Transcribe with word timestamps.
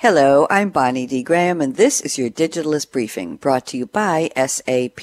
Hello, 0.00 0.46
I'm 0.48 0.70
Bonnie 0.70 1.08
D. 1.08 1.24
Graham, 1.24 1.60
and 1.60 1.74
this 1.74 2.00
is 2.00 2.16
your 2.16 2.30
Digitalist 2.30 2.92
Briefing, 2.92 3.34
brought 3.34 3.66
to 3.66 3.76
you 3.76 3.84
by 3.84 4.30
SAP. 4.36 5.00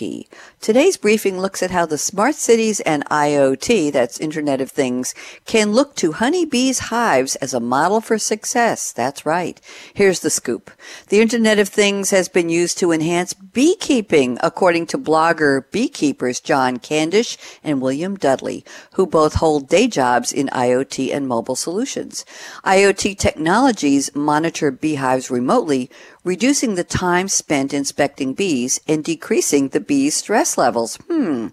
Today's 0.62 0.96
briefing 0.96 1.38
looks 1.38 1.62
at 1.62 1.70
how 1.70 1.86
the 1.86 1.98
smart 1.98 2.36
cities 2.36 2.79
and 2.79 3.05
IoT, 3.10 3.92
that's 3.92 4.21
Internet 4.21 4.62
of 4.62 4.71
Things, 4.71 5.13
can 5.44 5.73
look 5.73 5.97
to 5.97 6.13
honeybees' 6.13 6.79
hives 6.79 7.36
as 7.36 7.54
a 7.54 7.60
model 7.60 8.00
for 8.00 8.18
success. 8.18 8.94
That's 8.94 9.26
right. 9.26 9.60
Here's 9.94 10.21
the 10.21 10.30
scoop. 10.30 10.71
The 11.09 11.20
Internet 11.20 11.59
of 11.59 11.68
Things 11.68 12.12
has 12.12 12.30
been 12.30 12.48
used 12.48 12.77
to 12.77 12.93
enhance 12.93 13.34
beekeeping, 13.34 14.38
according 14.41 14.88
to 14.88 14.98
blogger 14.98 15.70
beekeepers 15.71 16.39
John 16.39 16.77
Candish 16.77 17.38
and 17.66 17.82
William 17.82 18.16
Dudley, 18.16 18.64
who 18.93 19.05
both 19.05 19.36
hold 19.36 19.68
day 19.68 19.89
jobs 19.89 20.32
in 20.32 20.48
IoT 20.48 21.14
and 21.14 21.27
mobile 21.27 21.57
solutions. 21.57 22.23
IoT 22.64 23.18
technologies 23.18 24.16
monitor 24.16 24.71
beehives 24.86 25.31
remotely, 25.31 25.89
reducing 26.23 26.75
the 26.75 26.84
time 26.84 27.27
spent 27.27 27.73
inspecting 27.73 28.35
bees 28.35 28.80
and 28.88 29.03
decreasing 29.03 29.70
the 29.70 29.80
bees' 29.80 30.13
stress 30.13 30.59
levels. 30.59 30.98
Hmm. 31.07 31.48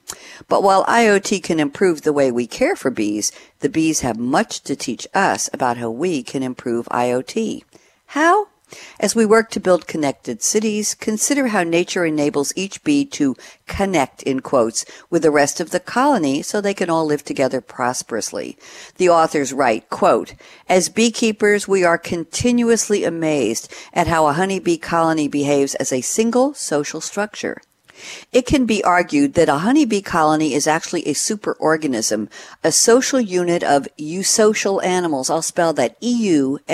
But 0.49 0.63
while 0.63 0.85
IoT 0.85 1.43
can 1.43 1.59
improve 1.59 2.03
the 2.03 2.13
way 2.13 2.31
we 2.31 2.47
care 2.47 2.77
for 2.77 2.91
bees, 2.91 3.33
the 3.61 3.71
bees 3.71 4.01
have 4.01 4.19
much 4.19 4.61
to 4.65 4.77
teach 4.77 5.07
us 5.15 5.49
about 5.51 5.79
how 5.79 5.89
we 5.89 6.23
can 6.23 6.43
improve 6.43 6.85
IoT. 6.91 7.63
How? 8.09 8.49
As 9.01 9.15
we 9.15 9.27
work 9.27 9.51
to 9.51 9.61
build 9.61 9.87
connected 9.87 10.43
cities, 10.43 10.95
consider 10.95 11.49
how 11.49 11.63
nature 11.63 12.05
enables 12.05 12.53
each 12.57 12.83
bee 12.85 13.05
to 13.07 13.37
connect, 13.67 14.23
in 14.23 14.41
quotes, 14.41 14.85
with 15.11 15.23
the 15.23 15.31
rest 15.31 15.61
of 15.61 15.71
the 15.71 15.81
colony 15.81 16.43
so 16.43 16.61
they 16.61 16.75
can 16.75 16.91
all 16.91 17.07
live 17.07 17.25
together 17.25 17.61
prosperously. 17.61 18.57
The 18.97 19.09
authors 19.09 19.53
write, 19.53 19.91
quote, 19.91 20.35
As 20.69 20.89
beekeepers, 20.89 21.67
we 21.67 21.85
are 21.85 21.99
continuously 21.99 23.05
amazed 23.05 23.73
at 23.93 24.07
how 24.07 24.27
a 24.27 24.33
honeybee 24.33 24.79
colony 24.79 25.29
behaves 25.29 25.75
as 25.77 25.93
a 25.93 26.01
single 26.01 26.55
social 26.55 27.01
structure. 27.01 27.61
It 28.33 28.47
can 28.47 28.67
be 28.67 28.83
argued 28.85 29.35
that 29.35 29.49
a 29.49 29.59
honeybee 29.59 30.03
colony 30.03 30.55
is 30.55 30.67
actually 30.67 31.07
a 31.07 31.15
superorganism, 31.15 32.29
a 32.65 32.73
social 32.73 33.21
unit 33.21 33.63
of 33.63 33.89
eusocial 33.99 34.83
animals. 34.85 35.31
I'll 35.31 35.43
spell 35.43 35.73
that 35.75 35.97
E-U-S-O-C-I-A-L, 36.01 36.67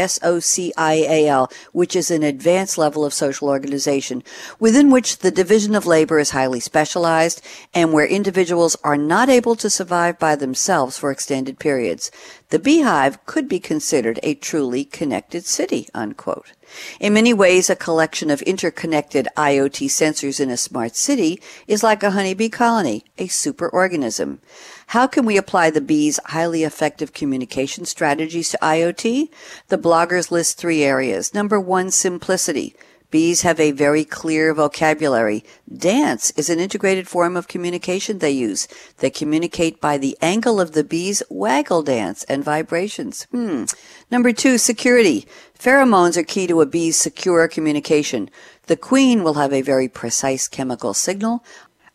which 1.73 1.97
is 1.97 2.11
an 2.11 2.23
advanced 2.23 2.79
level 2.79 3.05
of 3.05 3.13
social 3.13 3.49
organization, 3.49 4.23
within 4.59 4.91
which 4.91 5.19
the 5.19 5.31
division 5.31 5.75
of 5.75 5.87
labor 5.87 6.19
is 6.19 6.31
highly 6.31 6.61
specialized 6.61 7.43
and 7.75 7.93
where 7.93 8.07
individuals 8.07 8.77
are 8.83 8.97
not 8.97 9.29
able 9.29 9.57
to 9.57 9.69
survive 9.71 10.19
by 10.19 10.35
themselves 10.37 10.99
for 10.99 11.11
extended 11.11 11.59
periods. 11.59 12.11
The 12.51 12.59
beehive 12.59 13.27
could 13.27 13.47
be 13.47 13.61
considered 13.61 14.19
a 14.23 14.35
truly 14.35 14.87
connected 14.87 15.45
city, 15.45 15.87
unquote. 15.93 16.53
In 16.99 17.13
many 17.13 17.35
ways, 17.35 17.69
a 17.69 17.77
collection 17.77 18.31
of 18.31 18.41
interconnected 18.43 19.29
IoT 19.37 19.89
sensors 19.89 20.41
in 20.41 20.49
a 20.49 20.57
smart 20.57 20.97
city 20.97 21.43
is 21.67 21.83
like 21.83 22.03
a 22.03 22.13
honeybee 22.13 22.49
colony, 22.49 23.05
a 23.19 23.29
superorganism. 23.29 24.39
How 24.89 25.07
can 25.07 25.27
we 25.27 25.37
apply 25.37 25.69
the 25.69 25.83
bee's 25.83 26.19
highly 26.25 26.65
effective 26.65 27.13
communication 27.13 27.85
strategies 27.85 28.49
to 28.51 28.59
IoT? 28.63 29.29
The 29.69 29.79
bloggers 29.79 30.31
list 30.31 30.57
three 30.57 30.83
areas. 30.83 31.35
Number 31.35 31.61
one, 31.61 31.91
simplicity. 31.91 32.75
Bees 33.11 33.41
have 33.41 33.59
a 33.59 33.71
very 33.71 34.05
clear 34.05 34.53
vocabulary. 34.53 35.43
Dance 35.75 36.31
is 36.33 36.51
an 36.51 36.61
integrated 36.61 37.09
form 37.09 37.37
of 37.37 37.49
communication 37.49 38.19
they 38.19 38.31
use. 38.31 38.69
They 38.99 39.09
communicate 39.09 39.81
by 39.81 39.97
the 39.97 40.19
angle 40.21 40.61
of 40.61 40.73
the 40.73 40.85
bee's 40.85 41.23
waggle 41.31 41.83
dance 41.83 42.25
and 42.25 42.45
vibrations. 42.45 43.25
Hmm. 43.31 43.65
Number 44.11 44.33
two, 44.33 44.59
security. 44.59 45.27
Pheromones 45.59 46.17
are 46.19 46.23
key 46.23 46.47
to 46.47 46.61
a 46.61 46.67
bee's 46.67 46.97
secure 46.97 47.49
communication. 47.49 48.29
The 48.67 48.77
queen 48.77 49.25
will 49.25 49.35
have 49.35 49.55
a 49.55 49.63
very 49.63 49.89
precise 49.89 50.47
chemical 50.47 50.93
signal. 50.93 51.43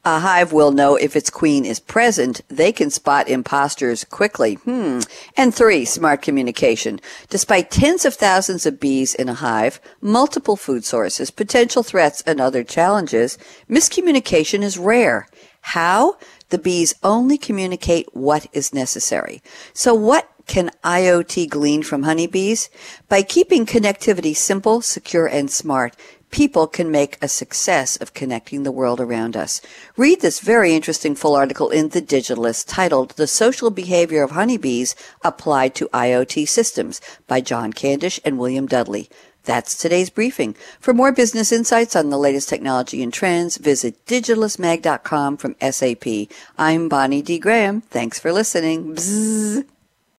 A 0.06 0.20
hive 0.20 0.52
will 0.52 0.74
know 0.74 0.98
if 0.98 1.16
its 1.16 1.30
queen 1.30 1.64
is 1.64 1.80
present. 1.80 2.42
They 2.50 2.74
can 2.74 2.90
spot 2.90 3.30
imposters 3.30 4.04
quickly. 4.04 4.56
Hmm. 4.56 5.00
And 5.38 5.56
three, 5.56 5.86
smart 5.86 6.22
communication. 6.22 7.00
Despite 7.30 7.72
tens 7.72 8.04
of 8.04 8.16
thousands 8.16 8.66
of 8.66 8.82
bees 8.82 9.16
in 9.16 9.30
a 9.30 9.34
hive, 9.36 9.80
multiple 10.02 10.58
food 10.58 10.84
sources, 10.84 11.32
potential 11.32 11.84
threats, 11.84 12.22
and 12.28 12.42
other 12.42 12.66
challenges, 12.66 13.38
miscommunication 13.70 14.62
is 14.62 14.78
rare. 14.78 15.28
How? 15.62 16.18
The 16.50 16.58
bees 16.58 16.94
only 17.02 17.38
communicate 17.38 18.14
what 18.14 18.48
is 18.52 18.74
necessary. 18.74 19.42
So 19.74 19.94
what 19.94 20.30
can 20.48 20.72
IoT 20.84 21.48
glean 21.48 21.82
from 21.82 22.04
honeybees? 22.04 22.70
By 23.08 23.24
keeping 23.24 23.66
connectivity 23.66 24.36
simple, 24.36 24.82
secure, 24.82 25.28
and 25.28 25.50
smart, 25.50 25.96
people 26.34 26.66
can 26.66 26.90
make 26.90 27.16
a 27.22 27.28
success 27.28 27.96
of 27.98 28.16
connecting 28.16 28.64
the 28.64 28.72
world 28.72 29.00
around 29.00 29.38
us. 29.38 29.62
Read 29.96 30.20
this 30.22 30.40
very 30.40 30.74
interesting 30.74 31.14
full 31.14 31.36
article 31.36 31.70
in 31.70 31.90
The 31.90 32.02
Digitalist 32.02 32.66
titled 32.68 33.12
The 33.12 33.28
Social 33.28 33.70
Behavior 33.70 34.24
of 34.24 34.32
Honeybees 34.32 34.96
Applied 35.24 35.76
to 35.76 35.88
IoT 35.90 36.48
Systems 36.48 37.00
by 37.28 37.40
John 37.40 37.72
Candish 37.72 38.20
and 38.26 38.40
William 38.40 38.66
Dudley. 38.66 39.12
That's 39.44 39.78
today's 39.78 40.10
briefing. 40.10 40.56
For 40.80 40.92
more 40.92 41.12
business 41.12 41.52
insights 41.52 41.96
on 41.96 42.10
the 42.10 42.18
latest 42.18 42.50
technology 42.50 43.04
and 43.04 43.14
trends, 43.14 43.58
visit 43.58 44.04
digitalistmag.com 44.08 45.38
from 45.38 45.56
SAP. 45.62 46.34
I'm 46.58 46.90
Bonnie 46.90 47.22
D. 47.22 47.38
Graham. 47.38 47.82
Thanks 47.82 48.18
for 48.18 48.34
listening. 48.34 48.96
Bzzz. 48.96 49.66